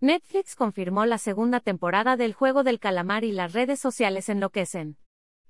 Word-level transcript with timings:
Netflix 0.00 0.54
confirmó 0.54 1.06
la 1.06 1.18
segunda 1.18 1.58
temporada 1.58 2.16
del 2.16 2.32
juego 2.32 2.62
del 2.62 2.78
calamar 2.78 3.24
y 3.24 3.32
las 3.32 3.52
redes 3.52 3.80
sociales 3.80 4.28
enloquecen. 4.28 4.96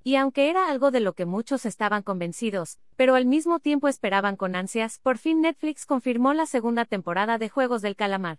Y 0.04 0.16
aunque 0.16 0.48
era 0.48 0.70
algo 0.70 0.90
de 0.90 1.00
lo 1.00 1.12
que 1.12 1.26
muchos 1.26 1.66
estaban 1.66 2.02
convencidos, 2.02 2.78
pero 2.96 3.14
al 3.14 3.26
mismo 3.26 3.60
tiempo 3.60 3.88
esperaban 3.88 4.36
con 4.36 4.56
ansias, 4.56 5.00
por 5.00 5.18
fin 5.18 5.42
Netflix 5.42 5.84
confirmó 5.84 6.32
la 6.32 6.46
segunda 6.46 6.86
temporada 6.86 7.36
de 7.36 7.50
Juegos 7.50 7.82
del 7.82 7.94
Calamar. 7.94 8.38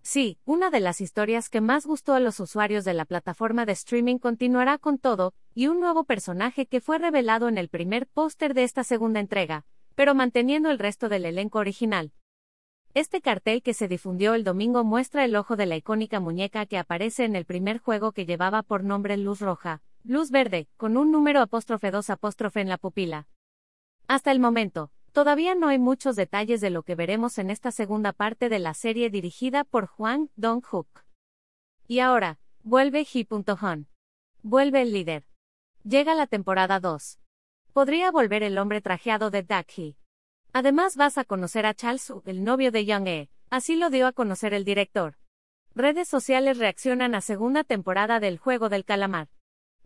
Sí, 0.00 0.38
una 0.44 0.70
de 0.70 0.78
las 0.78 1.00
historias 1.00 1.48
que 1.48 1.60
más 1.60 1.86
gustó 1.86 2.14
a 2.14 2.20
los 2.20 2.38
usuarios 2.38 2.84
de 2.84 2.94
la 2.94 3.04
plataforma 3.04 3.66
de 3.66 3.72
streaming 3.72 4.18
continuará 4.18 4.78
con 4.78 4.96
todo, 4.96 5.34
y 5.56 5.66
un 5.66 5.80
nuevo 5.80 6.04
personaje 6.04 6.66
que 6.66 6.80
fue 6.80 6.98
revelado 6.98 7.48
en 7.48 7.58
el 7.58 7.68
primer 7.68 8.06
póster 8.06 8.54
de 8.54 8.62
esta 8.62 8.84
segunda 8.84 9.18
entrega, 9.18 9.66
pero 9.96 10.14
manteniendo 10.14 10.70
el 10.70 10.78
resto 10.78 11.08
del 11.08 11.24
elenco 11.24 11.58
original. 11.58 12.12
Este 12.96 13.20
cartel 13.20 13.62
que 13.62 13.74
se 13.74 13.88
difundió 13.88 14.32
el 14.32 14.42
domingo 14.42 14.82
muestra 14.82 15.26
el 15.26 15.36
ojo 15.36 15.54
de 15.54 15.66
la 15.66 15.76
icónica 15.76 16.18
muñeca 16.18 16.64
que 16.64 16.78
aparece 16.78 17.26
en 17.26 17.36
el 17.36 17.44
primer 17.44 17.76
juego 17.76 18.12
que 18.12 18.24
llevaba 18.24 18.62
por 18.62 18.84
nombre 18.84 19.18
Luz 19.18 19.40
Roja, 19.40 19.82
Luz 20.02 20.30
Verde, 20.30 20.66
con 20.78 20.96
un 20.96 21.12
número 21.12 21.42
apóstrofe 21.42 21.90
2 21.90 22.08
apóstrofe 22.08 22.62
en 22.62 22.70
la 22.70 22.78
pupila. 22.78 23.28
Hasta 24.08 24.32
el 24.32 24.40
momento, 24.40 24.92
todavía 25.12 25.54
no 25.54 25.68
hay 25.68 25.78
muchos 25.78 26.16
detalles 26.16 26.62
de 26.62 26.70
lo 26.70 26.84
que 26.84 26.94
veremos 26.94 27.36
en 27.36 27.50
esta 27.50 27.70
segunda 27.70 28.14
parte 28.14 28.48
de 28.48 28.60
la 28.60 28.72
serie 28.72 29.10
dirigida 29.10 29.64
por 29.64 29.84
Juan 29.84 30.30
Dong-hook. 30.36 31.04
Y 31.86 31.98
ahora, 31.98 32.38
vuelve 32.62 33.00
He.Hon. 33.00 33.88
Vuelve 34.42 34.80
el 34.80 34.94
líder. 34.94 35.26
Llega 35.84 36.14
la 36.14 36.26
temporada 36.26 36.80
2. 36.80 37.20
Podría 37.74 38.10
volver 38.10 38.42
el 38.42 38.56
hombre 38.56 38.80
trajeado 38.80 39.30
de 39.30 39.42
Duck 39.42 39.96
Además 40.58 40.96
vas 40.96 41.18
a 41.18 41.24
conocer 41.24 41.66
a 41.66 41.74
Charles, 41.74 42.10
el 42.24 42.42
novio 42.42 42.72
de 42.72 42.86
Young 42.86 43.06
E, 43.08 43.28
así 43.50 43.76
lo 43.76 43.90
dio 43.90 44.06
a 44.06 44.12
conocer 44.12 44.54
el 44.54 44.64
director. 44.64 45.18
Redes 45.74 46.08
sociales 46.08 46.56
reaccionan 46.56 47.14
a 47.14 47.20
segunda 47.20 47.62
temporada 47.62 48.20
del 48.20 48.38
juego 48.38 48.70
del 48.70 48.86
calamar. 48.86 49.28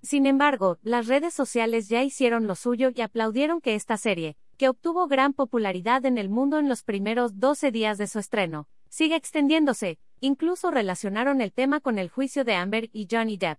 Sin 0.01 0.27
embargo, 0.27 0.79
las 0.83 1.09
redes 1.09 1.35
sociales 1.35 1.89
ya 1.89 2.05
hicieron 2.05 2.47
lo 2.47 2.55
suyo 2.55 2.91
y 2.95 3.01
aplaudieron 3.01 3.61
que 3.61 3.75
esta 3.75 3.97
serie, 3.97 4.37
que 4.59 4.69
obtuvo 4.69 5.09
gran 5.09 5.33
popularidad 5.33 6.07
en 6.07 6.19
el 6.19 6.29
mundo 6.29 6.61
en 6.61 6.69
los 6.69 6.85
primeros 6.85 7.41
12 7.41 7.73
días 7.73 7.99
de 7.99 8.07
su 8.07 8.21
estreno, 8.21 8.69
siga 8.89 9.17
extendiéndose, 9.17 9.99
incluso 10.21 10.71
relacionaron 10.71 11.41
el 11.41 11.53
tema 11.53 11.81
con 11.81 11.99
el 11.99 12.11
juicio 12.11 12.45
de 12.45 12.55
Amber 12.55 12.91
y 12.93 13.09
Johnny 13.11 13.37
Depp. 13.37 13.59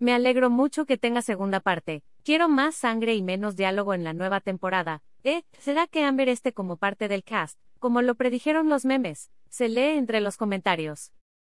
Me 0.00 0.14
alegro 0.14 0.50
mucho 0.50 0.84
que 0.84 0.98
tenga 0.98 1.22
segunda 1.22 1.60
parte, 1.60 2.02
quiero 2.24 2.48
más 2.48 2.74
sangre 2.74 3.14
y 3.14 3.22
menos 3.22 3.54
diálogo 3.54 3.94
en 3.94 4.02
la 4.02 4.14
nueva 4.14 4.40
temporada, 4.40 5.00
¿Eh? 5.28 5.44
¿Será 5.58 5.86
que 5.86 6.04
Amber 6.04 6.30
esté 6.30 6.54
como 6.54 6.78
parte 6.78 7.06
del 7.06 7.22
cast, 7.22 7.58
como 7.78 8.00
lo 8.00 8.14
predijeron 8.14 8.70
los 8.70 8.86
memes? 8.86 9.30
Se 9.50 9.68
lee 9.68 9.98
entre 9.98 10.22
los 10.22 10.38
comentarios. 10.38 11.12